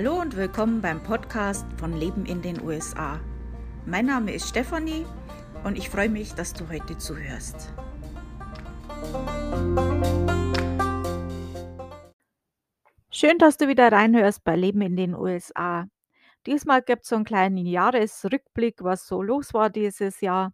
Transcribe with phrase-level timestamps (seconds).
[0.00, 3.18] Hallo und willkommen beim Podcast von Leben in den USA.
[3.84, 5.04] Mein Name ist Stefanie
[5.64, 7.74] und ich freue mich, dass du heute zuhörst.
[13.10, 15.88] Schön, dass du wieder reinhörst bei Leben in den USA.
[16.46, 20.52] Diesmal gibt es so einen kleinen Jahresrückblick, was so los war dieses Jahr.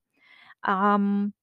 [0.67, 1.35] Ähm,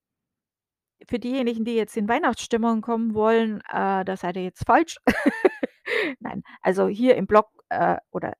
[1.07, 4.97] für diejenigen, die jetzt in Weihnachtsstimmung kommen wollen, äh, da seid ihr jetzt falsch.
[6.19, 8.33] Nein, also hier im Blog äh, oder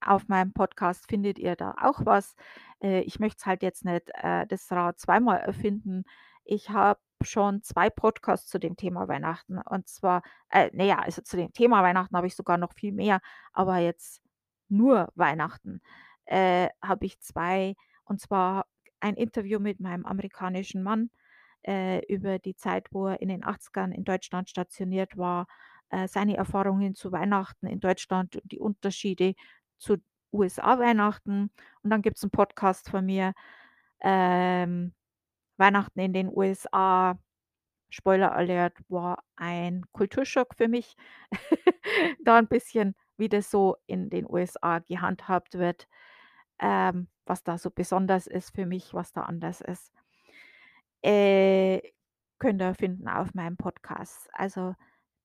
[0.00, 2.34] auf meinem Podcast findet ihr da auch was.
[2.82, 6.04] Äh, ich möchte es halt jetzt nicht äh, das Rad zweimal erfinden.
[6.44, 9.58] Ich habe schon zwei Podcasts zu dem Thema Weihnachten.
[9.58, 13.20] Und zwar, äh, naja, also zu dem Thema Weihnachten habe ich sogar noch viel mehr,
[13.52, 14.22] aber jetzt
[14.68, 15.80] nur Weihnachten
[16.26, 17.74] äh, habe ich zwei.
[18.04, 18.66] Und zwar
[19.00, 21.10] ein Interview mit meinem amerikanischen Mann
[21.66, 25.46] äh, über die Zeit, wo er in den 80ern in Deutschland stationiert war,
[25.94, 29.34] äh, seine Erfahrungen zu Weihnachten in Deutschland und die Unterschiede
[29.78, 29.98] zu
[30.32, 31.52] USA-Weihnachten.
[31.82, 33.32] Und dann gibt es einen Podcast von mir,
[34.00, 34.92] ähm,
[35.56, 37.16] Weihnachten in den USA.
[37.90, 40.96] Spoiler Alert war ein Kulturschock für mich,
[42.24, 45.86] da ein bisschen, wie das so in den USA gehandhabt wird,
[46.58, 49.92] ähm, was da so besonders ist für mich, was da anders ist.
[51.02, 51.80] Äh,
[52.40, 54.28] könnt ihr finden auf meinem Podcast.
[54.32, 54.74] Also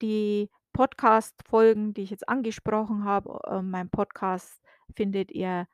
[0.01, 4.61] die Podcast-Folgen, die ich jetzt angesprochen habe, äh, mein Podcast
[4.95, 5.67] findet ihr,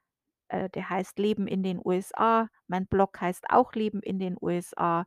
[0.49, 2.49] äh, der heißt Leben in den USA.
[2.67, 5.05] Mein Blog heißt auch Leben in den USA.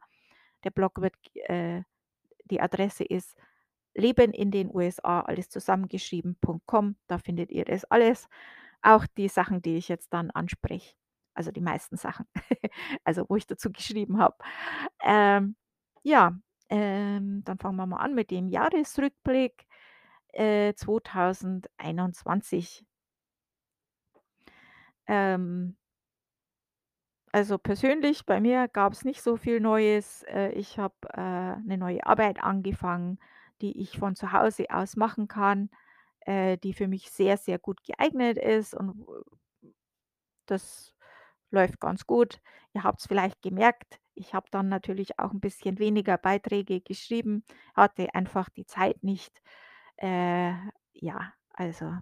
[0.65, 1.83] Der Blog wird, äh,
[2.45, 3.37] die Adresse ist
[3.95, 6.97] Leben in den USA, alles zusammengeschrieben.com.
[7.07, 8.29] Da findet ihr das alles.
[8.83, 10.95] Auch die Sachen, die ich jetzt dann anspreche.
[11.35, 12.27] Also die meisten Sachen.
[13.05, 14.37] also wo ich dazu geschrieben habe.
[15.03, 15.57] Ähm,
[16.03, 16.39] ja,
[16.71, 19.67] ähm, dann fangen wir mal an mit dem Jahresrückblick
[20.33, 22.85] äh, 2021.
[25.07, 25.77] Ähm,
[27.33, 30.23] also persönlich, bei mir gab es nicht so viel Neues.
[30.25, 33.19] Äh, ich habe äh, 'ne neue Arbeit angefangen,
[33.61, 35.71] die ich von zu Hause aus machen kann,
[36.21, 39.05] äh, die für mich sehr, sehr gut geeignet ist und
[40.47, 40.95] das
[41.51, 42.41] läuft ganz gut.
[42.75, 47.45] Ihr habt es vielleicht gemerkt, ich habe dann natürlich auch ein bisschen weniger Beiträge geschrieben,
[47.75, 49.41] hatte einfach die Zeit nicht.
[50.01, 50.53] Äh,
[50.95, 51.93] ja, also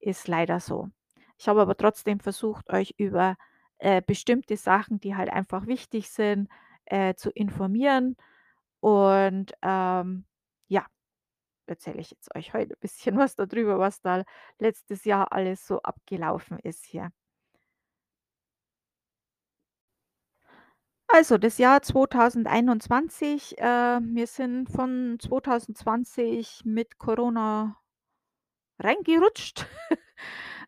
[0.00, 0.90] ist leider so.
[1.38, 3.36] Ich habe aber trotzdem versucht, euch über,
[3.78, 6.48] äh, bestimmte Sachen, die halt einfach wichtig sind,
[6.86, 8.16] äh, zu informieren.
[8.80, 10.26] Und, ähm,
[10.68, 10.86] ja,
[11.66, 14.24] erzähle ich jetzt euch heute ein bisschen was darüber, was da
[14.60, 17.10] letztes Jahr alles so abgelaufen ist hier.
[21.08, 23.64] Also, das Jahr 2021, äh,
[24.02, 27.76] wir sind von 2020 mit Corona
[28.78, 29.66] reingerutscht.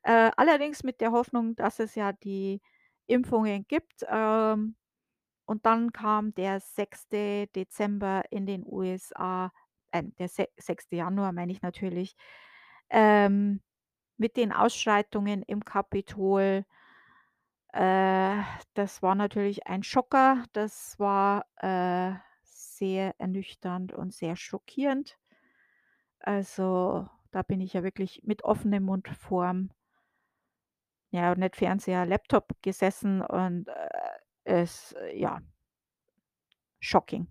[0.05, 2.63] Äh, allerdings mit der Hoffnung, dass es ja die
[3.09, 4.05] Impfungen gibt.
[4.09, 4.77] Ähm,
[5.47, 7.49] und dann kam der 6.
[7.57, 9.53] Dezember in den USA,
[9.93, 10.97] äh, der se 6.
[10.97, 12.17] Januar meine ich natürlich,
[12.91, 13.61] ähm,
[14.19, 16.65] mit den Ausschreitungen im Kapitol.
[17.73, 18.43] Äh,
[18.75, 20.45] das war natürlich ein Schocker.
[20.53, 22.15] Das war, äh,
[22.45, 25.19] sehr ernüchternd und sehr schockierend.
[26.21, 29.71] Also, da bin ich ja wirklich mit offenem Mund vorm
[31.11, 33.89] ja, nicht Fernseher, Laptop gesessen und, äh,
[34.45, 35.41] es ja,
[36.81, 37.29] shocking.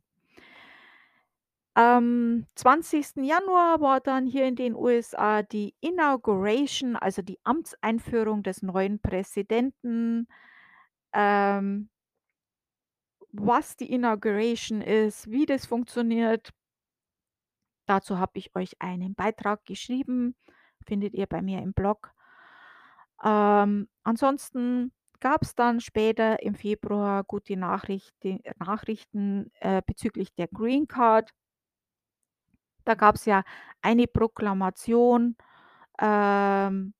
[1.77, 3.17] Am 20.
[3.17, 10.27] Januar war dann hier in den USA die Inauguration, also die Amtseinführung des neuen Präsidenten.
[11.13, 11.89] Ähm
[13.31, 16.51] was die Inauguration ist, wie das funktioniert
[17.87, 20.35] dazu habe ich euch einen Beitrag geschrieben,
[20.85, 22.13] findet ihr bei mir im Blog.
[23.23, 31.31] Ähm, ansonsten gab's dann später im Februar gute Nachrichti Nachrichten, äh, bezüglich der Green Card.
[32.87, 33.43] Da gab's ja
[33.81, 35.35] eine Proklamation,
[36.01, 36.93] ähm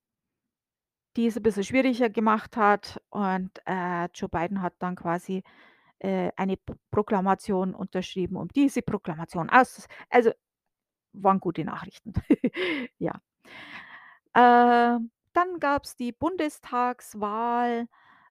[1.15, 5.43] die es 'n bisschen schwieriger gemacht hat und, äh, Joe Biden hat dann quasi,
[5.99, 6.57] äh, eine
[6.91, 10.31] Proklamation unterschrieben, um diese Proklamation aus also,
[11.13, 12.13] waren gute Nachrichten.
[12.99, 13.21] Ja.
[14.35, 17.87] Ähm, dann gab's die Bundestagswahl.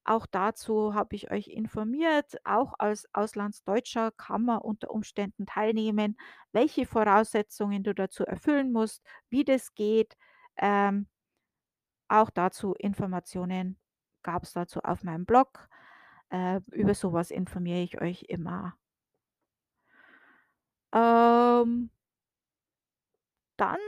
[0.08, 2.36] Auch dazu habe ich euch informiert.
[2.44, 6.16] Auch als Auslandsdeutscher kann man unter Umständen teilnehmen,
[6.52, 10.16] welche Voraussetzungen du dazu erfüllen musst, wie das geht.
[10.58, 11.08] Ähm
[12.08, 13.80] auch dazu Informationen
[14.22, 15.68] gab's dazu auf meinem Blog.
[16.30, 18.76] Äh, über so was informiere ich euch immer.
[20.92, 21.90] Ähm
[23.56, 23.78] Dann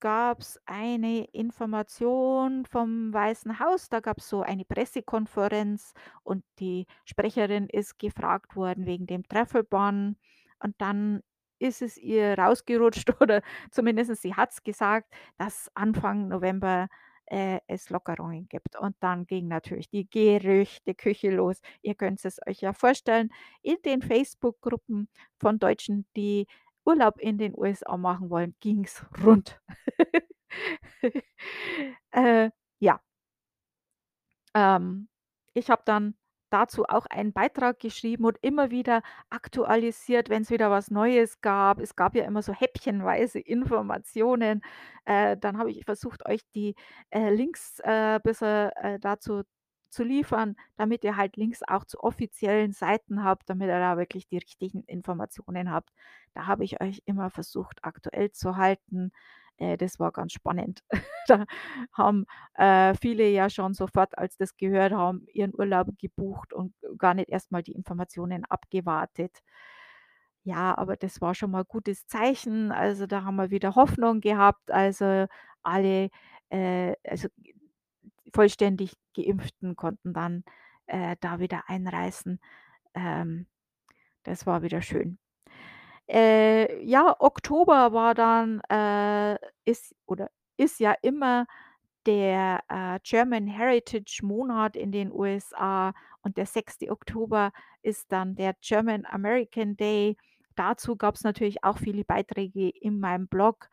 [0.00, 3.88] gab's eine Information vom Weißen Haus.
[3.88, 5.92] Da gab's so eine Pressekonferenz
[6.24, 10.16] und die Sprecherin ist gefragt worden wegen dem Travel-Ban
[10.60, 11.22] und dann
[11.58, 16.88] ist es ihr rausgerutscht oder zumindest sie hat's gesagt, dass Anfang November,
[17.26, 18.76] äh, es Lockerungen gibt.
[18.78, 21.60] Und dann ging natürlich die Gerüchteküche los.
[21.82, 23.30] Ihr könnt es euch ja vorstellen,
[23.62, 26.46] in den Facebook-Gruppen von Deutschen, die
[26.86, 29.60] Urlaub in den USA machen wollen, ging's rund.
[32.12, 32.50] Äh,
[32.80, 33.00] ja.
[34.54, 35.08] Ähm,
[35.54, 36.14] ich habe dann
[36.50, 41.80] dazu auch einen Beitrag geschrieben und immer wieder aktualisiert, wenn's wieder was Neues gab.
[41.80, 44.62] Es gab ja immer so häppchenweise Informationen.
[45.04, 46.74] Äh, dann habe ich versucht, euch die,
[47.10, 49.42] äh, Links, äh, bisschen, äh, dazu
[49.96, 54.28] zu liefern, damit ihr halt Links auch zu offiziellen Seiten habt, damit ihr da wirklich
[54.28, 55.90] die richtigen Informationen habt.
[56.34, 59.10] Da habe ich euch immer versucht, aktuell zu halten.
[59.58, 60.82] Äh, das war ganz spannend.
[61.28, 61.44] Da
[61.92, 67.14] haben, äh, viele ja schon sofort, als das gehört haben, ihren Urlaub gebucht und gar
[67.14, 69.40] nicht erst mal die Informationen abgewartet.
[70.44, 72.70] Ja, aber das war schon mal gutes Zeichen.
[72.70, 74.70] Also, da haben wir wieder Hoffnung gehabt.
[74.70, 75.26] Also,
[75.64, 76.10] alle,
[76.50, 77.28] äh, also
[78.34, 80.44] vollständig Geimpften konnten dann,
[80.86, 82.40] äh, da wieder einreisen.
[82.94, 83.46] Ähm,
[84.24, 85.18] das war wieder schön.
[86.08, 91.46] Äh, ja, Oktober war dann, äh ist oder ist ja immer
[92.06, 95.92] der, äh, German Heritage Monat in den USA
[96.22, 96.90] und der 6.
[96.90, 97.52] Oktober
[97.82, 100.16] ist dann der German American Day.
[100.56, 103.68] Dazu gab's natürlich auch viele Beiträge in meinem Blog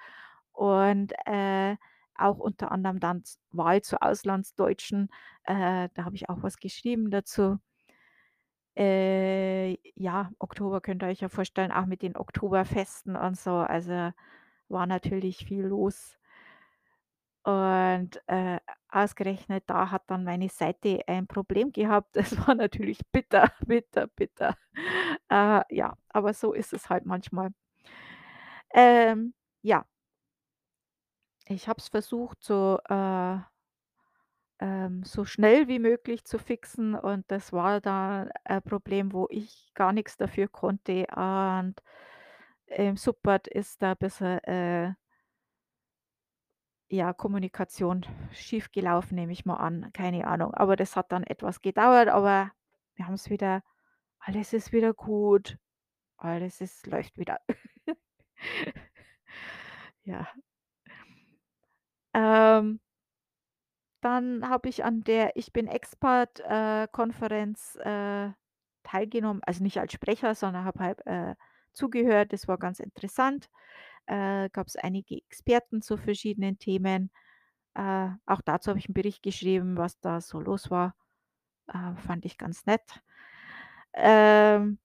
[0.53, 1.77] und, äh,
[2.23, 5.09] auch unter anderem dann Wahl zu Auslandsdeutschen.
[5.43, 7.59] Äh, da habe ich auch was geschrieben dazu.
[8.75, 13.51] Äh, ja, Oktober könnt ihr euch ja vorstellen, auch mit den Oktoberfesten und so.
[13.57, 14.11] Also,
[14.69, 16.17] war natürlich viel los.
[17.45, 18.59] Und, äh,
[18.89, 22.15] ausgerechnet da hat dann meine Seite ein Problem gehabt.
[22.37, 24.55] Das war natürlich bitter, bitter, bitter.
[25.29, 27.49] Äh, ja, aber so ist es halt manchmal.
[28.73, 29.85] Ähm, ja.
[31.45, 33.37] Ich habe es versucht, so, äh
[34.59, 39.71] ähm, so schnell wie möglich zu fixen und das war da ein Problem, wo ich
[39.73, 41.75] gar nix dafür konnte und
[42.67, 44.93] im Support ist da bisschen, äh
[46.89, 50.53] ja, Kommunikation schiefgelaufen, nehme ich mal an, keine Ahnung.
[50.53, 52.51] Aber das hat dann etwas gedauert, aber
[52.95, 53.63] wir haben's wieder
[54.25, 55.57] alles ist wieder gut.
[56.17, 57.39] Alles ist läuft wieder.
[60.05, 60.27] Ja.
[62.13, 62.79] Ähm
[64.03, 66.87] dann habe ich an der „Ich bin Expat“, äh,
[67.77, 68.31] äh,
[68.83, 71.35] teilgenommen, also nicht als Sprecher, sondern habe halt, äh,
[71.71, 72.33] zugehört.
[72.33, 73.49] Das war ganz interessant.
[74.07, 77.11] Äh, gab's einige Experten zu verschiedenen Themen.
[77.75, 80.95] Äh, auch dazu habe ich 'n Bericht geschrieben, was da so los war.
[81.69, 82.83] Äh, fand ich ganz nett.
[83.95, 84.77] Ähm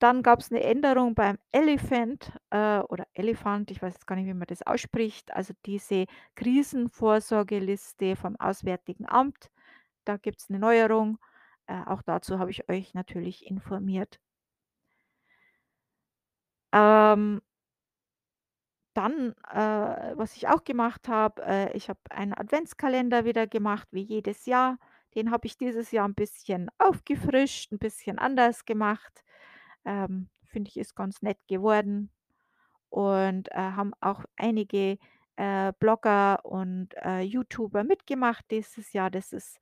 [0.00, 4.34] dann gab's 'ne Änderung beim Elephant, äh, oder Elefant, ich weiß jetzt gar nicht, wie
[4.34, 6.06] man das ausspricht, also diese
[6.36, 9.50] Krisenvorsorgeliste vom Auswärtigen Amt.
[10.06, 11.18] Da gibt's 'ne Neuerung.
[11.68, 14.18] Äh, auch dazu habe ich euch natürlich informiert.
[16.72, 17.40] Ähm
[18.96, 24.02] dann, äh, was ich auch gemacht habe, äh, ich habe einen Adventskalender wieder gemacht wie
[24.02, 24.78] jedes Jahr.
[25.14, 29.22] Den habe ich dieses Jahr 'n bisschen aufgefrischt, 'n bisschen anders gemacht.
[29.86, 32.10] Ähm, finde ich, ist ganz nett geworden
[32.90, 34.98] und, äh, haben auch einige,
[35.36, 39.10] äh, Blogger und, äh, YouTuber mitgemacht dieses Jahr.
[39.10, 39.58] Das ist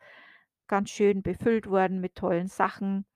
[0.68, 3.06] ganz schön befüllt worden mit tollen Sachen.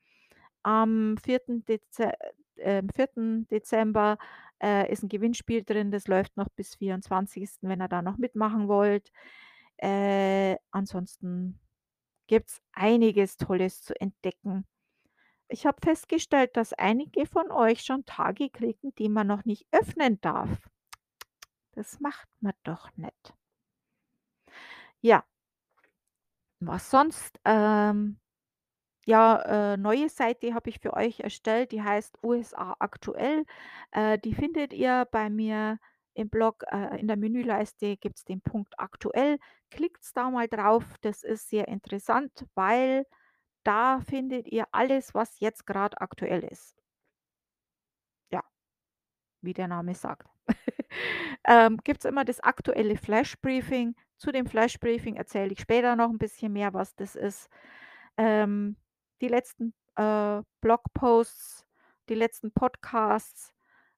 [0.65, 1.65] Am 4.
[1.67, 2.13] Deze
[2.59, 3.47] äh, 4.
[3.49, 4.19] Dezember,
[4.63, 8.69] äh, ist 'n Gewinnspiel drin, das läuft noch bis 24., wenn ihr da noch mitmachen
[8.69, 9.11] wollt.
[9.79, 11.61] Äh, ansonsten
[12.29, 14.67] gibt's einiges Tolles zu entdecken.
[15.53, 20.19] Ich habe festgestellt, dass einige von euch schon Tage kriegen, die man noch nicht öffnen
[20.23, 20.49] darf.
[21.73, 23.35] Das macht man doch nicht.
[25.03, 25.25] Ja.
[26.61, 27.39] Was sonst?
[27.45, 28.19] Ähm,
[29.05, 33.45] ja, äh, neue Seite habe ich für euch erstellt, die heißt USA aktuell.
[33.91, 35.79] Äh, die findet ihr bei mir
[36.15, 36.65] im Blog.
[36.71, 39.39] Äh, in der Menüleiste gibt's den Punkt aktuell.
[39.71, 40.97] Klickt's da mal drauf.
[41.03, 43.05] Das ist sehr interessant, weil
[43.65, 46.73] da findet ihr alles, was jetzt grad aktuell ist.
[48.33, 48.43] Ja.
[49.43, 50.29] Wie der Name sagt.
[51.47, 53.97] Ähm, gibt's immer das aktuelle Flash-Briefing.
[54.19, 57.49] Zu dem Flash-Briefing erzähle ich später noch 'n bisschen mehr, was das ist.
[58.19, 58.77] Ähm,
[59.23, 61.67] die letzten, äh, Blogposts,
[62.11, 63.55] die letzten Podcasts,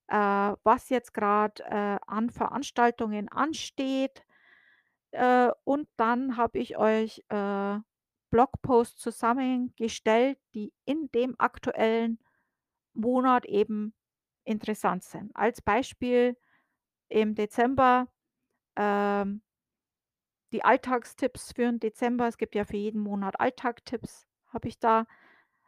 [0.08, 0.16] äh,
[0.64, 4.24] was jetzt grad, äh, an Veranstaltungen ansteht.
[5.12, 7.78] Äh, und dann habe ich euch, äh,
[8.34, 12.18] Blogposts zusammengestellt, die in dem aktuellen
[12.94, 13.94] Monat eben
[14.44, 15.30] interessant sind.
[15.36, 16.36] Als Beispiel
[17.08, 18.08] im Dezember,
[18.76, 19.42] ähm
[20.52, 22.28] die Alltagstipps für 'n Dezember.
[22.28, 25.06] Es gibt ja für jeden Monat Alltagtipps, habe ich da.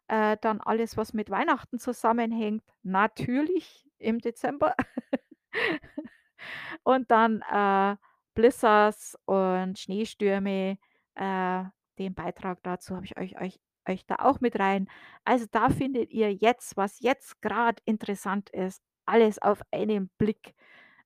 [0.08, 4.74] Äh, dann alles, was mit Weihnachten zusammenhängt, natürlich im Dezember.
[6.84, 7.96] Und dann, äh,
[8.34, 10.78] Blizzards und Schneestürme,
[11.14, 11.64] äh,
[11.98, 14.88] den Beitrag dazu habe ich euch euch euch da auch mit rein.
[15.24, 20.54] Also, da findet ihr jetzt, was jetzt grad interessant ist, alles auf einen Blick.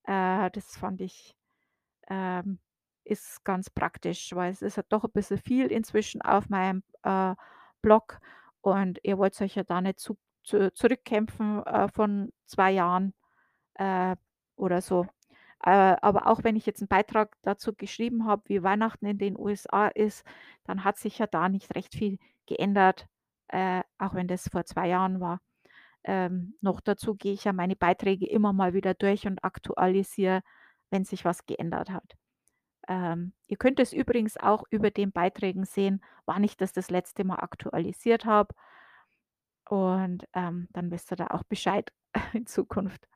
[0.05, 1.37] Äh, das fand ich
[2.11, 2.61] ähm,
[3.05, 7.35] ist ganz praktisch, weil es ist ja doch 'n bisschen viel inzwischen auf meinem, äh,
[7.83, 8.21] Blog
[8.63, 13.15] und ihr wollt's euch ja da nicht zu zu zurückkämpfen, äh, von 2 Jahren,
[13.77, 14.17] äh,
[14.57, 15.07] oder so.
[15.65, 19.37] Äh, aber auch wenn ich jetzt 'n Beitrag dazu geschrieben habe, wie Weihnachten in den
[19.39, 20.25] USA ist,
[20.65, 23.07] dann hat sich ja da nicht recht viel geändert,
[23.49, 25.41] äh, auch wenn das vor 2 Jahren war.
[26.05, 30.43] Ähm, noch dazu gehe ich ja meine Beiträge immer mal wieder durch und aktualisiere,
[30.91, 32.17] wenn sich was geändert hat.
[32.89, 37.25] Ähm, ihr könnt es übrigens auch über den Beiträgen sehen, wann ich das das letzte
[37.25, 38.55] Mal aktualisiert habe.
[39.69, 41.93] Und, ähm, dann wisst ihr da auch Bescheid
[42.35, 43.07] in Zukunft.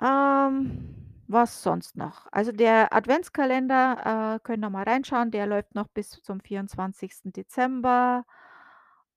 [0.00, 0.94] Ähm,
[1.26, 2.26] was sonst noch?
[2.32, 7.32] Also, der Adventskalender, äh, könnt ihr mal reinschauen, der läuft noch bis zum 24.
[7.32, 8.24] Dezember.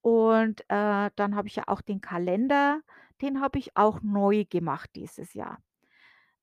[0.02, 2.82] Und, äh, dann habe ich ja auch den Kalender,
[3.22, 5.60] den habe ich auch neu gemacht dieses Jahr.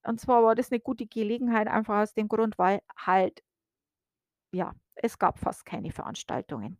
[0.03, 3.41] Und zwar war das 'ne gute Gelegenheit, einfach aus dem Grund, weil halt
[4.53, 6.77] ja, es gab fast keine Veranstaltungen.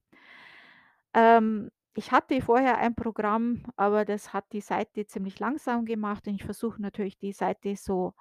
[1.16, 6.36] Ähm, ich hatte vorher ein Programm, aber das hat die Seite ziemlich langsam gemacht und
[6.36, 8.14] ich versuche natürlich die Seite so,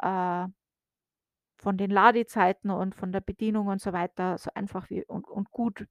[0.00, 0.46] äh
[1.58, 5.50] von den Ladezeiten und von der Bedienung und so weiter so einfach wie und und
[5.50, 5.86] gut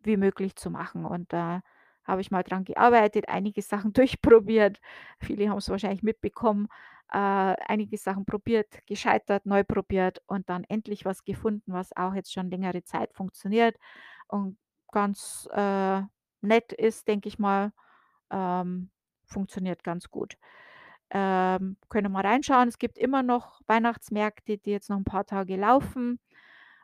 [0.00, 1.04] wie möglich zu machen.
[1.04, 1.60] Und da
[2.04, 4.80] habe ich mal dran gearbeitet, einige Sachen durchprobiert.
[5.20, 6.68] Viele haben's wahrscheinlich mitbekommen.
[7.12, 12.32] Äh, einige Sachen probiert, gescheitert, neu probiert und dann endlich was gefunden, was auch jetzt
[12.32, 13.76] schon längere Zeit funktioniert
[14.28, 14.58] und
[14.92, 16.02] ganz, äh,
[16.42, 17.72] nett ist, denke ich mal.
[18.30, 18.90] Ähm,
[19.26, 20.36] funktioniert ganz gut.
[21.10, 22.68] Ähm, könnt mal reinschauen.
[22.68, 26.20] Es gibt immer noch Weihnachtsmärkte, die jetzt noch 'n paar Tage laufen.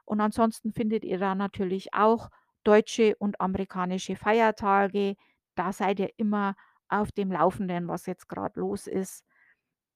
[0.07, 2.31] Und ansonsten findet ihr da natürlich auch
[2.65, 5.17] deutsche und amerikanische Feiertage.
[5.57, 6.57] Da seid ihr immer
[6.89, 9.25] auf dem Laufenden, was jetzt grad los ist.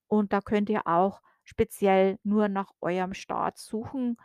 [0.09, 4.17] Und da könnt ihr auch speziell nur nach eurem Staat suchen,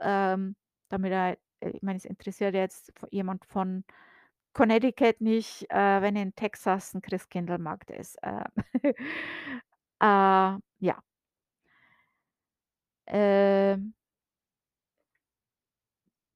[0.00, 0.56] ähm,
[0.88, 3.84] damit ihr ich meine, es interessiert jetzt jemand von
[4.54, 8.16] Connecticut nicht, äh, wenn in Texas 'n Christkindlmarkt ist.
[8.22, 8.44] Äh,
[10.02, 11.02] äh, ja.
[13.08, 13.94] Ähm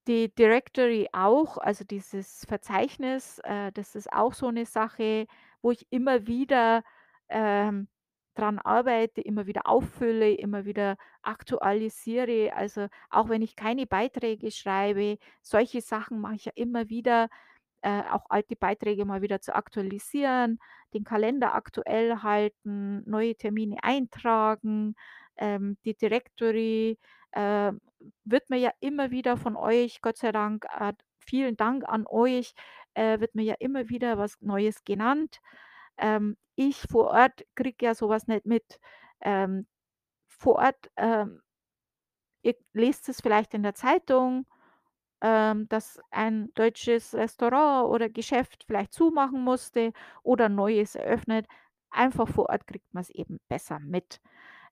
[0.08, 5.26] Die Directory auch, also dieses Verzeichnis, äh, das ist auch so 'ne Sache,
[5.62, 6.84] wo ich immer wieder,
[7.28, 7.88] ähm,
[8.36, 12.52] dran arbeite, immer wieder auffülle, immer wieder aktualisiere.
[12.54, 17.28] Also, auch wenn ich keine Beiträge schreibe, solche Sachen mache ich ja immer wieder,
[17.82, 20.58] äh, auch alte Beiträge mal wieder zu aktualisieren,
[20.94, 24.94] den Kalender aktuell halten, neue Termine eintragen.
[25.36, 26.98] Ähm, die Directory,
[27.32, 27.72] äh,
[28.24, 32.54] wird mir ja immer wieder von euch, Gott sei Dank, äh vielen Dank an euch,
[32.94, 35.40] äh, wird mir ja immer wieder was Neues genannt.
[35.98, 38.78] Ähm, ich vor Ort kriege ja so was nicht mit.
[39.22, 39.66] Ähm,
[40.28, 41.42] vor Ort, ähm
[42.44, 44.46] ihr lest es vielleicht in der Zeitung,
[45.22, 51.46] ähm, dass ein deutsches Restaurant oder Geschäft vielleicht zumachen musste oder Neues eröffnet.
[51.90, 54.20] Einfach vor Ort kriegt man's eben besser mit.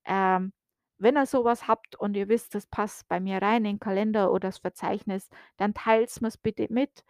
[0.06, 0.52] Ähm,
[0.98, 3.80] wenn ihr so was habt und ihr wisst, das passt bei mir rein in 'n
[3.80, 7.04] Kalender oder das Verzeichnis, dann teilt's mir's bitte mit.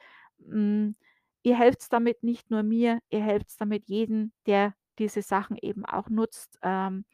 [1.45, 6.09] Ihr helft's damit nicht nur mir, ihr helft's damit jeden, der diese Sachen eben auch
[6.09, 6.59] nutzt.
[6.63, 7.05] Ähm,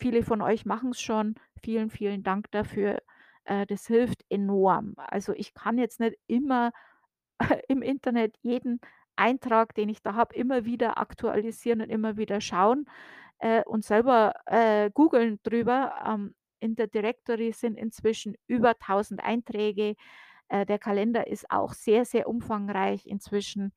[0.00, 1.34] viele von euch machen's schon.
[1.62, 3.02] Vielen, vielen Dank dafür.
[3.44, 4.94] Äh, das hilft enorm.
[4.96, 6.72] Also, ich kann jetzt nicht immer
[7.68, 8.80] im Internet jeden
[9.16, 12.86] Eintrag, den ich da habe, immer wieder aktualisieren und immer wieder schauen,
[13.40, 15.94] äh, und selber, äh, googeln drüber.
[16.06, 19.96] Ähm, in der Directory sind inzwischen über 1.000 Einträge.
[20.48, 23.72] Äh, der Kalender ist auch sehr, sehr umfangreich inzwischen.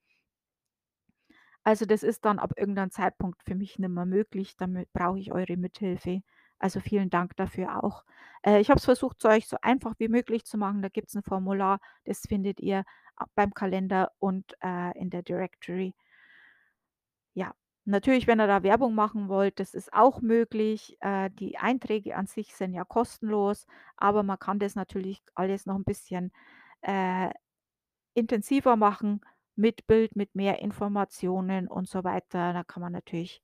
[1.65, 4.55] Also, das ist dann ab irgendeinem Zeitpunkt für mich nicht mehr möglich.
[4.57, 6.21] Damit brauche ich eure Mithilfe.
[6.59, 8.03] Also, vielen Dank dafür auch.
[8.43, 10.81] Äh, ich habe es versucht, es euch so einfach wie möglich zu machen.
[10.81, 12.83] Da gibt's 'n Formular, das findet ihr
[13.15, 15.93] a beim Kalender und, äh, in der Directory.
[17.89, 20.97] Natürlich, wenn ihr da Werbung machen wollt, das ist auch möglich.
[20.99, 23.65] Äh, die Einträge an sich sind ja kostenlos,
[23.95, 26.33] aber man kann das natürlich alles noch 'n bisschen,
[26.81, 27.29] äh,
[28.15, 29.21] intensiver machen
[29.55, 32.53] mit Bild, mit mehr Informationen und so weiter.
[32.53, 33.41] Da kann man natürlich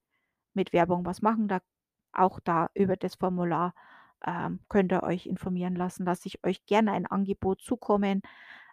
[0.53, 1.47] mit Werbung was machen.
[1.49, 1.61] Da
[2.13, 3.75] auch da über das Formular,
[4.25, 6.05] ähm, könnt ihr euch informieren lassen.
[6.05, 8.21] Lasse ich euch gerne ein Angebot zukommen.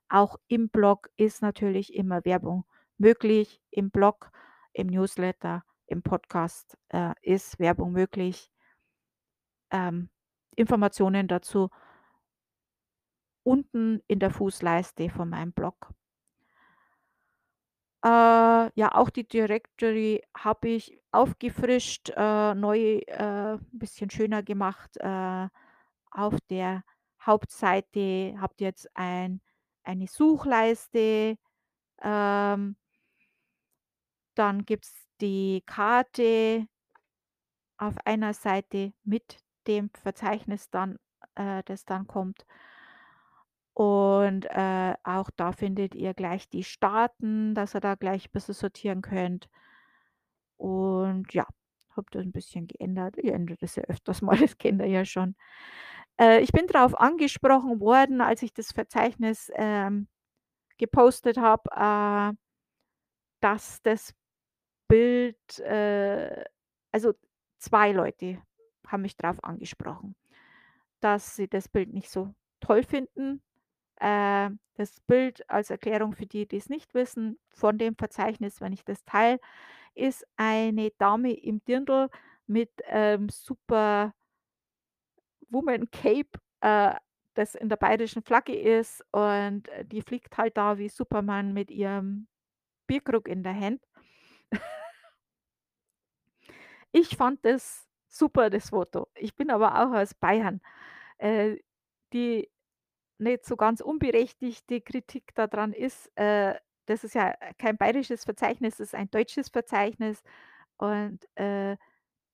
[0.09, 2.65] Auch im Blog ist natürlich immer Werbung
[2.99, 3.61] möglich.
[3.71, 4.31] Im Blog,
[4.73, 8.49] im Newsletter, im Podcast, äh, ist Werbung möglich.
[9.73, 10.11] Ähm,
[10.57, 11.71] Informationen dazu
[13.47, 15.91] unten in der Fußleiste von meinem Blog.
[18.05, 24.97] Äh, ja, auch die Directory habe ich aufgefrischt, äh, neu, äh, 'n bisschen schöner gemacht.
[24.99, 25.49] Äh,
[26.11, 26.83] auf der
[27.25, 29.41] Hauptseite habt ihr jetzt ein
[29.85, 31.37] eine Suchleiste,
[32.03, 32.77] ähm
[34.39, 36.67] dann gibt's die Karte
[37.81, 40.99] auf einer Seite mit dem Verzeichnis dann,
[41.35, 42.45] äh, das dann kommt.
[43.77, 49.01] Und, äh, auch da findet ihr gleich die Staaten, dass ihr da gleich bisschen sortieren
[49.03, 49.49] könnt.
[50.61, 51.47] Und ja,
[51.97, 53.17] habe das 'n bisschen geändert.
[53.17, 55.35] Ich ändere das ja öfters mal, das kennt ihr ja schon.
[56.21, 60.09] Äh, ich bin drauf angesprochen worden, als ich das Verzeichnis, ähm,
[60.79, 62.37] gepostet habe, äh
[63.43, 64.13] dass das
[64.91, 66.45] Bild, äh
[66.93, 67.15] also
[67.61, 68.43] 2 Leute
[68.89, 70.17] haben mich drauf angesprochen,
[71.01, 73.43] dass sie das Bild nicht so toll finden.
[74.01, 78.85] Äh, das Bild als Erklärung für die, die's nicht wissen, von dem Verzeichnis, wenn ich
[78.85, 79.41] das teile,
[79.95, 82.11] ist eine Dame im Dirndl
[82.49, 84.15] mit, ähm, super
[85.51, 86.31] Woman Cape,
[86.61, 86.95] äh,
[87.35, 91.71] das in der bayerischen Flagge ist und, äh, die fliegt halt da wie Superman mit
[91.71, 92.29] ihrem
[92.89, 93.83] Bierkrug in der Hand.
[96.93, 99.09] Ich fand das super, das Foto.
[99.15, 100.61] Ich bin aber auch aus Bayern.
[101.19, 101.59] Äh,
[102.13, 102.51] die
[103.19, 108.79] nicht so ganz unberechtigte Kritik da dran ist, äh, das ist ja kein bayerisches Verzeichnis,
[108.79, 110.23] das ist ein deutsches Verzeichnis
[110.79, 111.77] und, äh,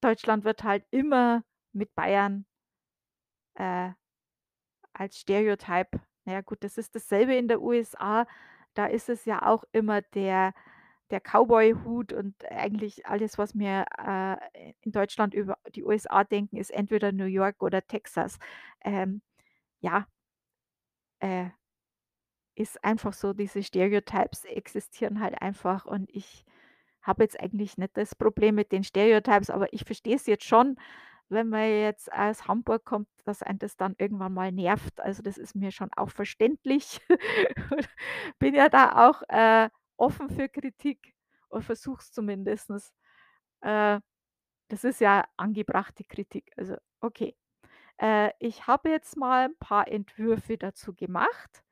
[0.01, 2.45] Deutschland wird halt immer mit Bayern
[3.55, 3.91] äh,
[4.93, 8.27] als Stereotype na ja gut, das ist dasselbe in der USA.
[8.73, 10.53] Da ist es ja auch immer der
[11.11, 16.71] der Cowboyhut und eigentlich alles, was wir, äh, in Deutschland über die USA denken, ist
[16.71, 18.37] entweder New York oder Texas.
[18.83, 19.21] Ähm,
[19.81, 20.07] ja
[21.21, 21.49] äh
[22.57, 26.43] ist einfach so, diese Stereotypes existieren halt einfach und ich
[27.03, 30.77] habe jetzt eigentlich nicht das Problem mit den Stereotypes, aber ich verstehe es jetzt schon,
[31.29, 34.99] wenn man jetzt aus Hamburg kommt, dass einen das dann irgendwann mal nervt.
[35.01, 36.99] Also, das ist mir schon auch verständlich.
[38.39, 41.13] Bin ja da auch, äh, offen für Kritik
[41.59, 42.71] versuche es zumindest.
[43.61, 43.99] Äh,
[44.69, 47.35] das ist ja angebrachte Kritik, also okay.
[47.99, 51.63] Äh, ich habe jetzt mal 'n paar Entwürfe dazu gemacht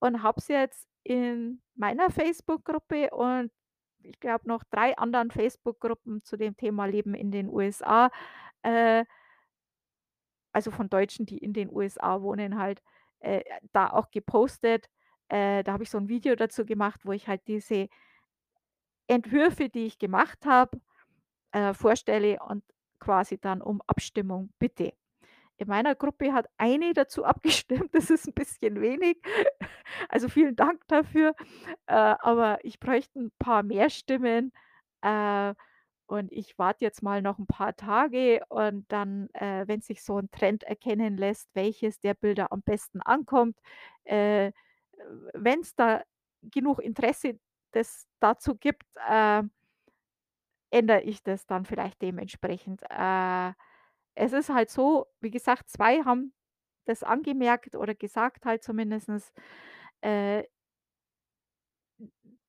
[0.00, 3.52] und habe sie jetzt in meiner Facebook-Gruppe und
[4.02, 8.10] ich glaube noch 3 anderen Facebook-Gruppen zu dem Thema Leben in den USA,
[8.62, 9.04] äh
[10.54, 12.80] also von Deutschen, die in den USA wohnen halt,
[13.20, 14.88] äh, da auch gepostet.
[15.30, 17.88] Äh, da habe ich so 'n Video dazu gemacht, wo ich halt diese
[19.10, 20.80] Entwürfe, die ich gemacht habe,
[21.52, 22.64] äh, vorstelle und
[23.00, 24.92] quasi dann um Abstimmung bitte.
[25.58, 27.24] In meiner Gruppe hat eine dazu
[27.84, 29.18] abgestimmt, das ist 'n bisschen wenig.
[30.10, 31.34] Also, vielen Dank dafür,
[31.86, 34.52] äh, aber ich bräuchte 'n paar mehr Stimmen,
[35.02, 35.54] äh,
[36.08, 40.18] und ich warte jetzt mal noch 'n paar Tage und dann, äh, wenn sich so
[40.18, 43.58] 'n Trend erkennen lässt, welches der Bilder am besten ankommt,
[44.04, 44.52] äh,
[45.34, 46.02] wenn's da
[46.42, 47.38] genug Interesse
[47.72, 49.42] das dazu gibt, äh
[50.72, 52.82] ändere ich das dann vielleicht dementsprechend.
[52.90, 53.52] Äh,
[54.14, 56.32] es ist halt so, wie gesagt, 2 haben
[56.86, 59.10] das angemerkt oder gesagt halt zumindest,
[60.02, 60.44] äh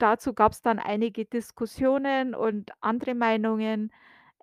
[0.01, 3.91] dazu gab's dann einige Diskussionen und andere Meinungen.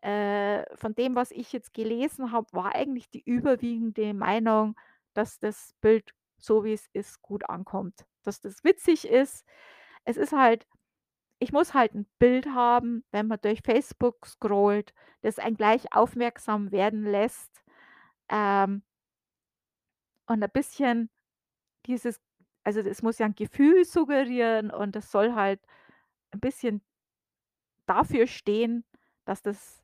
[0.02, 4.76] Äh, von dem, was ich jetzt gelesen habe, war eigentlich die überwiegende Meinung,
[5.14, 9.46] dass das Bild, so wie es ist, gut ankommt, dass das witzig ist.
[10.06, 10.66] Es ist halt
[11.40, 16.72] ich muss halt 'n Bild haben, wenn man durch Facebook scrollt, das einen gleich aufmerksam
[16.72, 17.62] werden lässt.
[18.30, 18.82] Ähm
[20.28, 21.10] und 'n bisschen
[21.86, 22.20] dieses
[22.64, 25.60] also, das muss ja 'n Gefühl suggerieren und das soll halt
[26.34, 26.82] 'n bisschen
[27.88, 28.84] dafür stehen,
[29.24, 29.82] dass das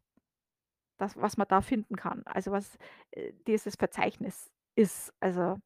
[1.01, 2.77] das, was man da finden kann, also, was,
[3.13, 5.13] äh, dieses Verzeichnis ist.
[5.21, 5.59] Also,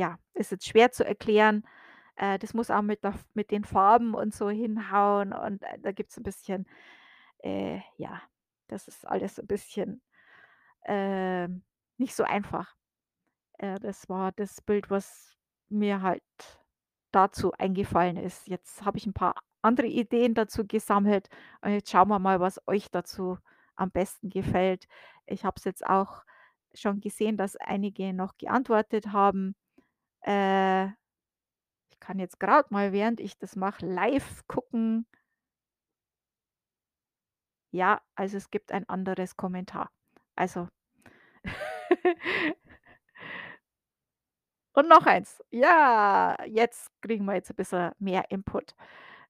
[0.00, 1.64] ja, ist jetzt schwer zu erklären.
[2.16, 5.92] Äh, das muss auch mit der mit den Farben und so hinhauen und, äh, da
[5.92, 6.66] gibt's 'n bisschen
[7.44, 8.22] Äh, ja,
[8.68, 10.02] das ist alles so 'n bisschen,
[10.86, 11.64] ähm,
[11.98, 12.76] nicht so einfach.
[13.58, 15.36] Äh, das war das Bild, was
[15.70, 16.22] mir halt
[17.12, 18.46] dazu eingefallen ist.
[18.48, 21.28] Jetzt habe ich 'n paar andere Ideen dazu gesammelt
[21.62, 23.38] und jetzt schauen wir mal, was euch dazu
[23.76, 24.86] am besten gefällt.
[25.26, 26.24] Ich habe es jetzt auch
[26.74, 29.54] schon gesehen, dass einige noch geantwortet haben.
[30.22, 30.86] Äh,
[31.90, 35.06] ich kann jetzt grad mal, während ich das mache, live gucken.
[37.74, 39.90] Ja, also es gibt ein anderes Kommentar.
[40.36, 40.68] Also
[44.76, 45.42] Und noch eins.
[45.50, 48.74] Ja, jetzt kriegen wir jetzt 'n bisschen mehr Input.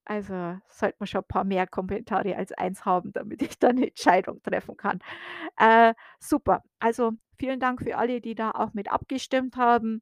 [0.05, 4.41] Also, sollten wir schon paar mehr Kommentare als eins haben, damit ich da 'ne Entscheidung
[4.43, 4.99] treffen kann.
[5.57, 6.63] Äh, super.
[6.79, 10.01] Also, vielen Dank für alle, die da auch mit abgestimmt haben.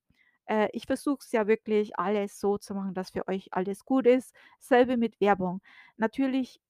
[0.49, 4.07] Äh, ich versuche es ja wirklich alles so zu machen, dass für euch alles gut
[4.07, 4.35] ist.
[4.59, 5.61] Selbe mit Werbung.
[5.97, 6.61] Natürlich,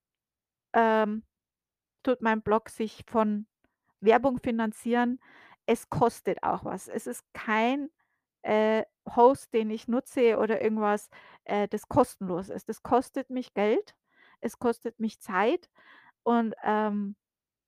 [0.73, 1.23] ähm,
[2.03, 3.47] tut mein Blog sich von
[4.01, 5.19] Werbung finanzieren.
[5.65, 6.87] Es kostet auch was.
[6.87, 7.89] Es ist kein,
[8.43, 8.83] äh,
[9.15, 11.09] Host, den ich nutze oder irgendwas,
[11.45, 12.69] äh, das kostenlos ist.
[12.69, 13.95] Das kostet mich Geld,
[14.41, 15.69] es kostet mich Zeit
[16.23, 17.15] und, ähm,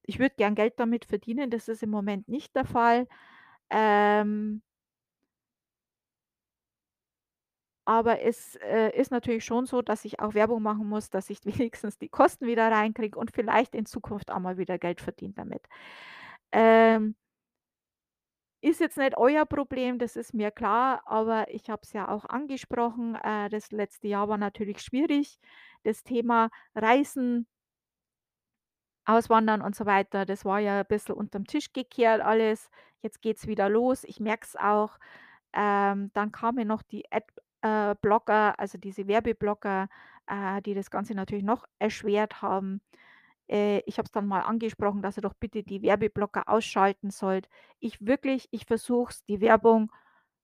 [0.04, 1.52] ich würde gern Geld damit verdienen.
[1.52, 3.08] Das ist im Moment nicht der Fall.
[3.71, 4.62] Ähm
[7.86, 11.39] aber es, äh, ist natürlich schon so, dass ich auch Werbung machen muss, dass ich
[11.46, 15.63] wenigstens die Kosten wieder reinkriege und vielleicht in Zukunft auch mal wieder Geld verdiene damit.
[16.54, 17.15] Ähm
[18.63, 22.26] ist jetzt nicht euer Problem, das ist mir klar, aber ich habe es ja auch
[22.26, 23.15] angesprochen.
[23.15, 25.39] Äh, das letzte Jahr war natürlich schwierig.
[25.84, 27.48] Das Thema Reisen
[29.08, 32.70] Auswandern und so weiter, das war ja 'n bisschen unterm Tisch gekehrt alles.
[33.02, 34.04] Jetzt geht's wieder los.
[34.04, 34.98] Ich merke es auch.
[35.54, 37.26] Ähm, dann kamen noch die Ad
[37.62, 39.88] äh, Blocker, also diese Werbeblocker,
[40.28, 42.82] äh, die das Ganze natürlich noch erschwert haben.
[43.50, 47.50] Äh, ich habe es dann mal angesprochen, dass ihr doch bitte die Werbeblocker ausschalten sollt.
[47.80, 49.91] Ich wirklich ich versuche es, die Werbung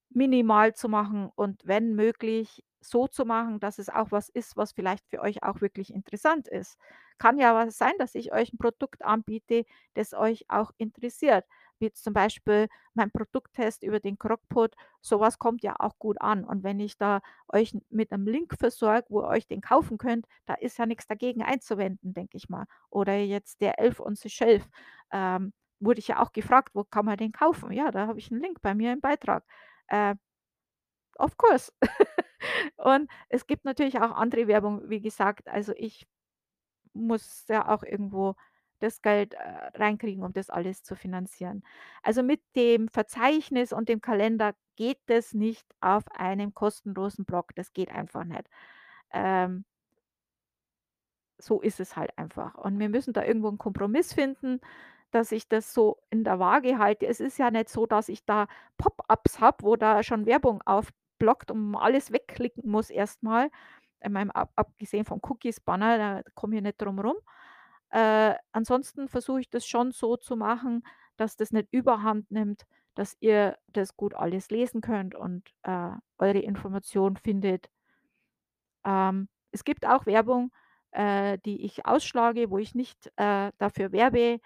[0.10, 4.72] minimal zu machen und wenn möglich so zu machen, dass es auch was ist, was
[4.72, 6.78] vielleicht für euch auch wirklich interessant ist.
[7.18, 11.46] Kann ja was sein, dass ich euch 'n Produkt anbiete, das euch auch interessiert,
[11.80, 14.76] wie zum Beispiel mein Produkttest über den Crockpot.
[15.02, 18.56] So was kommt ja auch gut an und wenn ich da euch mit 'nem Link
[18.60, 22.50] versorge, wo ihr euch den kaufen könnt, da ist ja nix dagegen einzuwenden, denke ich
[22.50, 22.66] mal.
[22.90, 24.68] Oder jetzt der Elf the Shelf,
[25.12, 28.32] ähm, wurde ich ja auch gefragt: „Wo kann man den kaufen?“ Ja, da habe ich
[28.32, 29.44] 'n Link bei mir im Beitrag.
[29.88, 30.16] Äh
[31.20, 31.72] of course.
[32.78, 35.48] Und es gibt natürlich auch andere Werbung, wie gesagt.
[35.50, 36.08] Also, ich
[36.94, 38.36] muss ja auch irgendwo
[38.80, 39.40] das Geld, äh,
[39.76, 41.64] reinkriegen, um das alles zu finanzieren.
[42.04, 47.52] Also, mit dem Verzeichnis und dem Kalender geht das nicht auf einem kostenlosen Blog.
[47.56, 48.46] Das geht einfach nicht.
[49.14, 49.66] Ähm
[51.40, 52.56] so ist es halt einfach.
[52.56, 54.60] Und wir müssen da irgendwo 'n Kompromiss finden,
[55.12, 57.06] dass ich das so in der Waage halte.
[57.08, 61.52] Es ist ja nicht so, dass ich da Pop-ups habe, wo da schon Werbung aufploppt
[61.52, 63.50] und alles wegklicken muss erst mal.
[64.04, 67.18] Ich meine, ab abgesehen vom Cookies-Banner, da komme ich nicht drum rum.
[67.92, 70.84] Äh, ansonsten versuche ich das schon so zu machen,
[71.18, 72.64] dass das nicht Überhand nimmt,
[72.96, 77.70] dass ihr das gut alles lesen könnt und, äh, eure Informationen findet.
[78.86, 80.52] Ähm, es gibt auch Werbung,
[80.92, 84.40] äh, die ich ausschlage, wo ich nicht, äh, dafür werbe.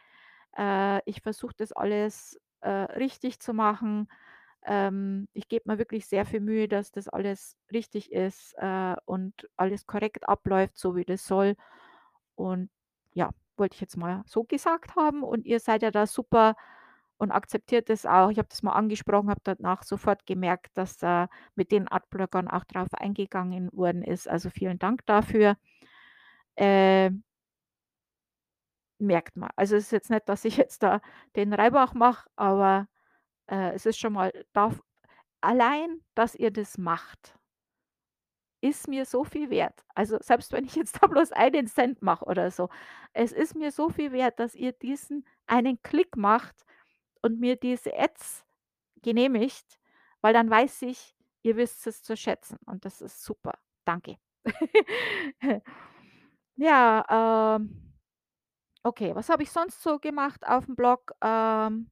[0.58, 4.10] Äh, ich versuche das alles, äh, richtig zu machen.
[4.66, 8.56] Ähm, ich gebe mir wirklich sehr viel Mühe, dass das alles richtig ist,
[9.06, 11.56] und alles korrekt abläuft, so wie das soll.
[12.36, 12.70] Und
[13.14, 16.56] ja, wollte ich jetzt mal so gesagt haben und ihr seid ja da super
[17.18, 18.30] und akzeptiert das auch.
[18.32, 22.66] Ich habe das mal angesprochen, habe danach sofort gemerkt, dass da mit den Adblockern auch
[22.66, 24.28] drauf eingegangen worden ist.
[24.30, 25.56] Also, vielen Dank dafür.
[26.58, 27.24] Ähm
[29.00, 29.50] merkt man.
[29.56, 31.02] Also, es ist jetzt nicht, dass ich jetzt da
[31.36, 32.88] den Reibach mache, aber,
[33.48, 34.82] äh, es ist schon mal darf
[35.42, 37.36] allein, dass ihr das macht
[38.62, 39.84] ist mir so viel wert.
[39.96, 42.70] Also, selbst wenn ich jetzt da bloß einen Cent mache oder so.
[43.14, 46.66] Es ist mir so viel wert, dass ihr diesen einen Klick macht
[47.22, 48.46] und mir diese Ads
[49.04, 49.80] genehmigt,
[50.22, 53.54] weil dann weiß ich, ihr wisst es zu schätzen und das ist super.
[53.86, 54.18] Danke.
[56.58, 57.94] Ja, ähm,
[58.84, 61.14] okay, was habe ich sonst so gemacht aufm Blog?
[61.24, 61.90] Ähm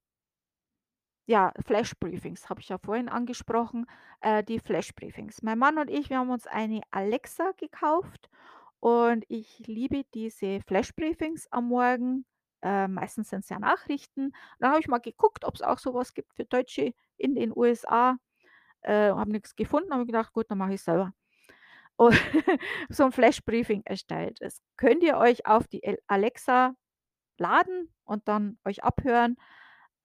[1.30, 3.86] ja, Flash-Briefings habe ich ja vorhin angesprochen,
[4.22, 5.44] äh, die Flash-Briefings.
[5.44, 8.30] Mein Mann und ich, wir haben uns eine Alexa gekauft
[8.80, 12.26] und ich liebe diese Flash-Briefings am Morgen.
[12.64, 14.34] Äh, meistens sind's ja Nachrichten.
[14.60, 18.18] Da habe ich mal geguckt, ob's auch so was gibt für Deutsche in den USA,
[18.82, 21.14] äh, habe nix gefunden, habe gedacht: „Gut, dann mache ich's selber.“
[21.98, 22.16] Und
[22.90, 24.38] so 'n Flash-Briefing erstellt.
[24.42, 26.76] Das könnt ihr euch auf die Alexa
[27.40, 29.38] laden und dann euch abhören.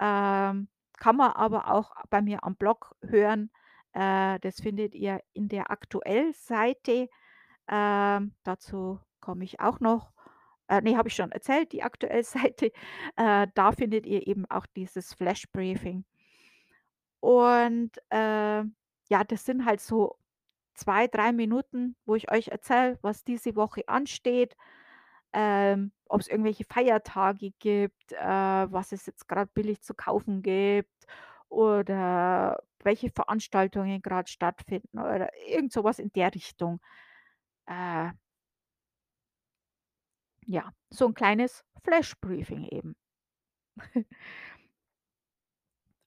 [0.00, 3.50] Ähm, kann man aber auch bei mir am Blog hören.
[3.92, 7.08] Äh, das findet ihr in der Aktuell-Seite.
[7.68, 10.12] Ähm, dazu komme ich auch noch.
[10.68, 12.72] Äh, ne, habe ich schon erzählt, die Aktuell-Seite.
[13.16, 16.04] Äh, da findet ihr eben auch dieses Flash-Briefing.
[17.20, 18.64] Und, äh,
[19.08, 20.16] ja, das sind halt so
[20.74, 24.56] 2, 3 Minuten, wo ich euch erzähle, was diese Woche ansteht,
[25.34, 31.06] ähm, ob's irgendwelche Feiertage gibt, äh, was es jetzt grad billig zu kaufen gibt
[31.50, 36.80] oder welche Veranstaltungen grad stattfinden oder irgend so was in der Richtung.
[37.66, 38.10] Äh
[40.46, 42.96] ja, so 'n kleines Flash-Briefing eben.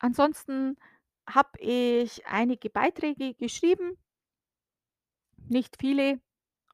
[0.02, 0.78] Ansonsten
[1.30, 3.98] habe ich einige Beiträge geschrieben
[5.50, 6.20] nicht viele,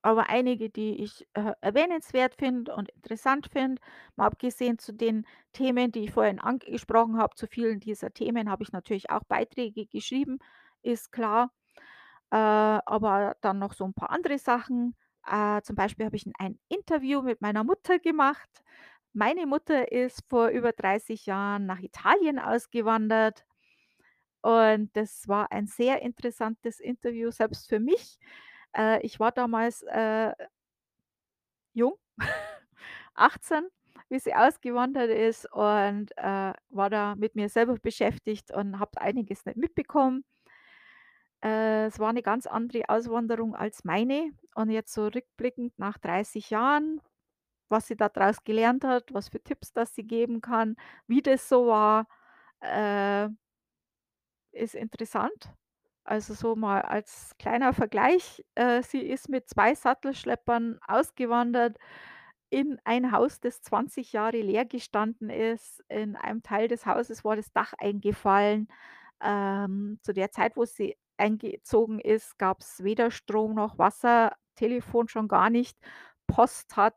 [0.04, 3.82] aber einige, die ich, äh, erwähnenswert finde und interessant finde.
[4.18, 8.64] Mal abgesehen zu den Themen, die ich vorhin angesprochen habe, zu vielen dieser Themen habe
[8.64, 10.40] ich natürlich auch Beiträge geschrieben,
[10.84, 11.52] ist klar.
[12.32, 14.96] Äh, aber dann noch so 'n paar andere Sachen.
[15.28, 18.50] Äh, zum Beispiel habe ich ein Interview mit meiner Mutter gemacht.
[19.14, 23.46] Meine Mutter ist vor über 30 Jahren nach Italien ausgewandert
[24.42, 28.18] und das war ein sehr interessantes Interview, selbst für mich.
[28.76, 30.34] Äh, ich war damals, äh
[31.76, 31.96] jung,
[33.16, 33.68] 18,
[34.10, 39.46] wie sie ausgewandert ist und, äh, war da mit mir selber beschäftigt und habe einiges
[39.46, 40.24] nicht mitbekommen.
[41.44, 46.50] Äh, es war 'ne ganz andere Auswanderung als meine und jetzt so rückblickend nach 30
[46.52, 47.02] Jahren,
[47.70, 50.76] was sie da draus gelernt hat, was für Tipps, das sie geben kann,
[51.08, 52.08] wie das so war,
[52.62, 53.30] äh
[54.54, 55.54] ist interessant.
[56.08, 61.78] Also, so mal als kleiner Vergleich, äh, sie ist mit 2 Sattelschleppern ausgewandert
[62.50, 65.82] in ein Haus, das 20 Jahre leer gestanden ist.
[65.90, 68.68] In einem Teil des Hauses war das Dach eingefallen.
[69.22, 75.28] Ähm, zu der Zeit, wo sie eingezogen ist, gab's weder Strom noch Wasser, Telefon schon
[75.30, 75.78] gar nicht.
[76.28, 76.96] Post hat,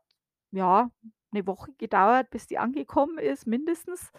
[0.51, 0.91] ja,
[1.31, 4.11] 'ne Woche gedauert, bis die angekommen ist, mindestens.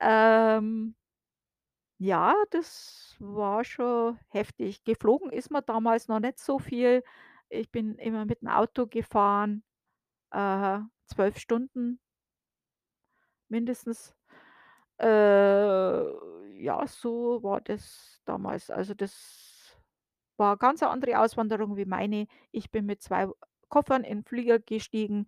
[0.00, 0.94] Ähm
[1.98, 4.84] ja, das war schon heftig.
[4.84, 7.02] Geflogen ist man damals noch nicht so viel.
[7.48, 9.62] Ich bin immer mit 'm Auto gefahren,
[10.32, 12.00] äh, 12 Stunden
[13.50, 14.14] mindestens.
[15.00, 15.06] Äh,
[16.62, 18.70] ja, so war das damals.
[18.70, 19.78] Also, das
[20.38, 22.26] war ganz 'ne andere Auswanderung wie meine.
[22.52, 23.28] Ich bin mit 2
[23.68, 25.26] Koffern in 'n Flieger gestiegen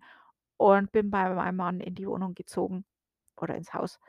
[0.57, 2.85] und bin bei meinem Mann in die Wohnung gezogen
[3.37, 3.99] oder ins Haus.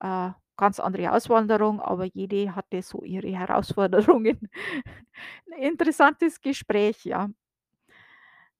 [0.00, 4.50] Äh, ganz andere Auswanderung, aber jede hatte so ihre Herausforderungen.
[5.48, 7.30] 'N interessantes Gespräch, ja.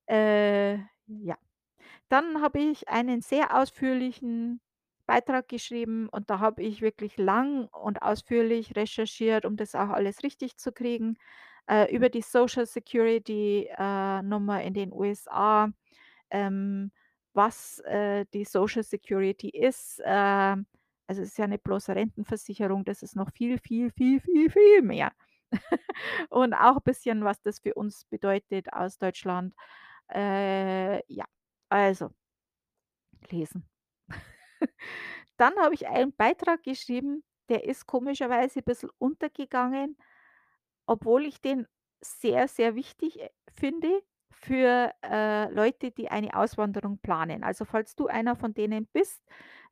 [0.09, 1.37] Äh, ja.
[2.09, 4.61] Dann habe ich einen sehr ausführlichen
[5.07, 10.23] Beitrag geschrieben und da habe ich wirklich lang und ausführlich recherchiert, um das auch alles
[10.25, 11.19] richtig zu kriegen,
[11.69, 15.71] äh, über die Social Security, äh, Nummer in den USA,
[16.31, 16.93] ähm,
[17.35, 20.01] was, äh, die Social Security ist.
[21.09, 24.83] Also, es ist ja nicht bloß Rentenversicherung, das ist noch viel, viel, viel, viel, viel
[24.83, 25.13] mehr.
[26.31, 29.55] Und auch bisschen, was das für uns bedeutet aus Deutschland.
[30.13, 31.25] Äh, ja,
[31.71, 32.11] also
[33.31, 33.69] lesen.
[35.37, 39.97] Dann habe ich einen Beitrag geschrieben, der ist komischerweise bisschen untergegangen,
[40.87, 41.67] obwohl ich den
[42.03, 47.45] sehr, sehr wichtig, äh, finde für, äh, Leute, die eine Auswanderung planen.
[47.45, 49.23] Also, falls du einer von denen bist,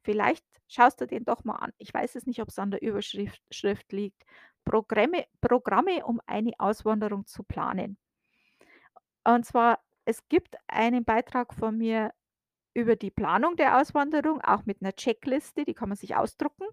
[0.04, 1.72] vielleicht schaust du den doch mal an.
[1.78, 4.24] Ich weiß es nicht, ob's an der Überschrift Schrift liegt.
[4.64, 7.96] Programme Programme, um eine Auswanderung zu planen.
[9.26, 12.12] Und zwar, es gibt einen Beitrag von mir
[12.74, 16.66] über die Planung der Auswanderung, auch mit 'ner Checkliste, die kann man sich ausdrucken.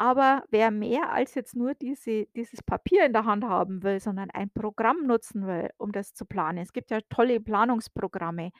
[0.00, 4.30] Aber wer mehr als jetzt nur diese dieses Papier in der Hand haben will, sondern
[4.30, 6.58] ein Programm nutzen will, um das zu planen.
[6.58, 8.52] Es gibt ja tolle Planungsprogramme.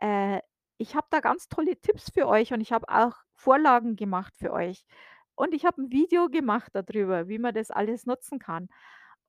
[0.00, 0.40] Äh,
[0.82, 4.52] ich habe da ganz tolle Tipps für euch und ich habe auch Vorlagen gemacht für
[4.52, 4.84] euch.
[5.36, 8.68] Und ich habe 'n Video gemacht da drüber, wie man das alles nutzen kann.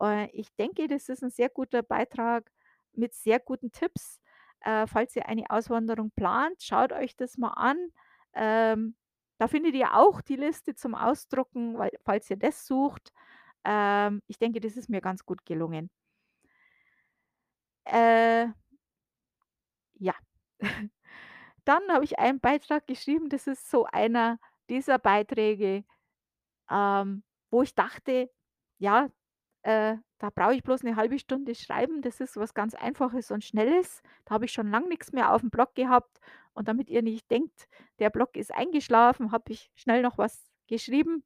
[0.02, 2.52] Äh, ich denke, das ist 'n sehr guter Beitrag
[2.94, 4.22] mit sehr guten Tipps.
[4.62, 7.78] Äh, falls ihr eine Auswanderung plant, schaut euch das mal an.
[8.34, 8.96] Ähm,
[9.39, 13.12] da findet ihr auch die Liste zum Ausdrucken, falls ihr das sucht.
[13.66, 15.89] Ähm, ich denke, das ist mir ganz gut gelungen.
[17.88, 18.48] Äh
[20.00, 20.13] ja.
[21.65, 25.86] Dann habe ich einen Beitrag geschrieben, das ist so einer dieser Beiträge,
[26.69, 28.30] ähm, wo ich dachte:
[28.80, 29.10] „Ja,
[29.63, 32.02] äh, da brauche ich bloß 'ne 1/2 Stunde schreiben.
[32.02, 35.49] Das ist was ganz Einfaches und Schnelles.“ Da habe ich schon lang nix mehr aufm
[35.52, 36.19] Blog gehabt
[36.54, 37.67] Und damit ihr nicht denkt,
[37.99, 41.23] der Blog ist eingeschlafen, habe ich schnell noch was geschrieben.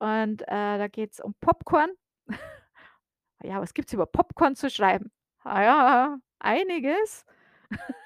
[0.00, 1.90] Und, äh, da geht's um Popcorn.
[3.42, 5.12] Ja, was gibt's über Popcorn zu schreiben?
[5.44, 7.26] Ah ja, einiges.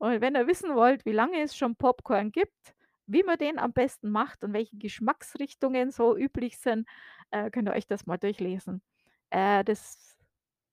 [0.00, 2.74] Und wenn ihr wissen wollt, wie lange es schon Popcorn gibt,
[3.06, 6.86] wie man den am besten macht und welche Geschmacksrichtungen so üblich sind,
[7.30, 8.82] äh, könnt ihr euch das mal durchlesen.
[9.30, 10.16] Äh, das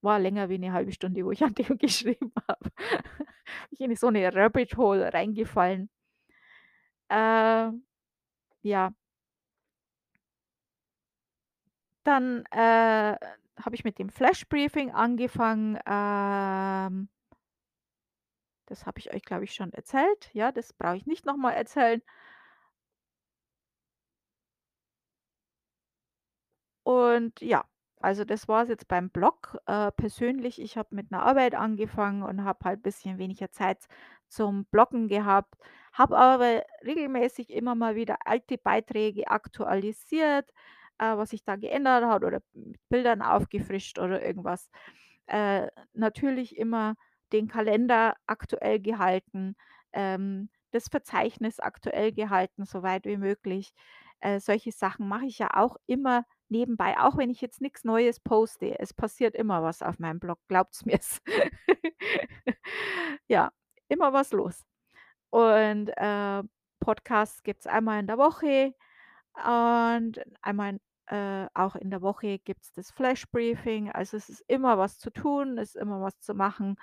[0.02, 2.72] war länger wie 'ne halbe Stunde, wo ich an dem geschrieben habe.
[3.72, 5.90] Bin ich in so 'ne Rabbit Hole reingefallen.
[7.12, 7.72] Äh,
[8.64, 8.94] ja.
[12.06, 13.16] Dann, äh,
[13.60, 17.08] habe ich mit dem Flash Briefing angefangen, ähm
[18.68, 20.30] das habe ich euch, glaube ich, schon erzählt.
[20.34, 22.02] Ja, das brauche ich nicht noch mal erzählen.
[26.88, 27.66] Und ja,
[28.00, 29.58] also das war's jetzt beim Blog.
[29.66, 33.88] Äh, persönlich, ich habe mit 'ner Arbeit angefangen und habe halt bisschen weniger Zeit
[34.28, 35.56] zum Bloggen gehabt,
[35.94, 40.52] habe aber regelmäßig immer mal wieder alte Beiträge aktualisiert,
[41.00, 44.70] äh, was sich da geändert hat oder mit Bildern aufgefrischt oder irgendwas.
[45.28, 46.96] Äh, natürlich immer
[47.36, 49.56] den Kalender aktuell gehalten,
[49.94, 53.74] ähm, das Verzeichnis aktuell gehalten, so weit wie möglich.
[54.22, 58.20] Äh, solche Sachen mache ich ja auch immer nebenbei, auch wenn ich jetzt nix Neues
[58.20, 58.80] poste.
[58.80, 61.22] Es passiert immer was auf meinem Blog, glaubt's mir's.
[63.28, 63.52] Ja,
[63.88, 64.64] immer was los.
[65.32, 66.44] Und, äh,
[66.80, 68.74] Podcasts gibt's einmal in der Woche
[69.36, 73.92] und einmal, äh, auch in der Woche gibt's das Flash Briefing.
[73.92, 76.78] Also, es ist immer was zu tun, ist immer was zu machen.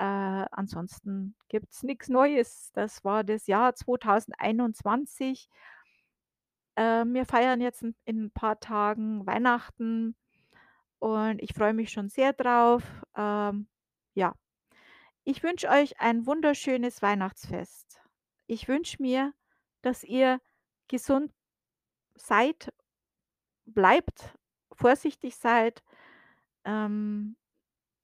[0.00, 0.04] Äh,
[0.52, 2.72] ansonsten gibt's nix Neues.
[2.72, 5.48] Das war das Jahr 2021.
[6.76, 10.16] Äh, wir feiern jetzt in in 'n paar Tagen Weihnachten
[11.00, 12.84] und ich freue mich schon sehr drauf.
[13.16, 13.68] Ähm,
[14.14, 14.34] ja.
[15.24, 18.00] Ich wünsche euch ein wunderschönes Weihnachtsfest.
[18.46, 19.34] Ich wünsche mir,
[19.82, 20.40] dass ihr
[20.88, 21.32] gesund
[22.16, 22.72] seid,
[23.66, 24.36] bleibt,
[24.72, 25.82] vorsichtig seid.
[26.64, 27.36] Ähm,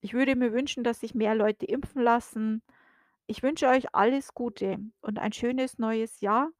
[0.06, 2.62] ich würde mir wünschen, dass sich mehr Leute impfen lassen.
[3.26, 6.50] Ich wünsche euch alles Gute und ein schönes neues Jahr.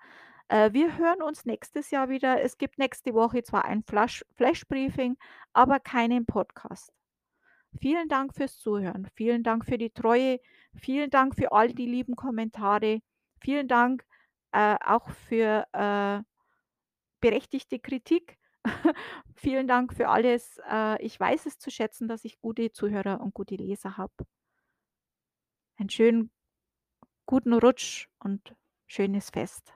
[0.49, 2.43] Äh, wir hören uns nächstes Jahr wieder.
[2.43, 5.17] Es gibt nächste Woche zwar ein Flash Flash Briefing,
[5.53, 6.93] aber keinen Podcast.
[7.81, 9.07] Vielen Dank fürs Zuhören.
[9.15, 10.41] Vielen Dank für die Treue.
[10.75, 12.99] Vielen Dank für all die lieben Kommentare.
[13.41, 14.05] Vielen Dank,
[14.51, 16.21] äh, auch für, äh,
[17.21, 18.39] berechtigte Kritik.
[19.35, 20.61] Vielen Dank für alles.
[20.71, 24.13] Äh, ich weiß es zu schätzen, dass ich gute Zuhörer und gute Leser habe.
[25.79, 26.31] Einen schönen
[27.27, 28.57] guten Rutsch und
[28.89, 29.76] schönes Fest.